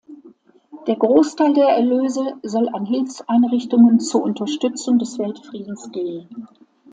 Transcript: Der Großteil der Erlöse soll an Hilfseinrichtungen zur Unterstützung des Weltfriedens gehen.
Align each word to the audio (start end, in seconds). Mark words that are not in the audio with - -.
Der 0.87 0.95
Großteil 0.95 1.53
der 1.53 1.67
Erlöse 1.77 2.33
soll 2.41 2.69
an 2.69 2.87
Hilfseinrichtungen 2.87 3.99
zur 3.99 4.23
Unterstützung 4.23 4.97
des 4.97 5.19
Weltfriedens 5.19 5.91
gehen. 5.91 6.47